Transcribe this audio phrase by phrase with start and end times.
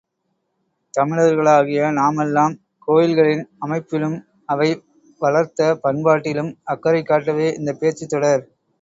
[0.93, 2.55] தமிழர்களாகிய நாமெல்லாம்
[2.87, 4.17] கோயில்களின் அமைப்பிலும்
[4.47, 4.69] அவை
[5.21, 8.43] வளர்த்த பண்பாட்டிலும் அக்கறை காட்டவே இந்தப் பேச்சுத் தொடர்.